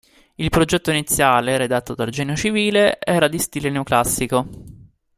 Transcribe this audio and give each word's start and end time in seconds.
Il 0.33 0.49
progetto 0.49 0.89
iniziale, 0.89 1.57
redatto 1.57 1.93
dal 1.93 2.09
Genio 2.09 2.35
civile, 2.35 2.97
era 2.99 3.27
di 3.27 3.37
stile 3.37 3.69
neoclassico. 3.69 4.47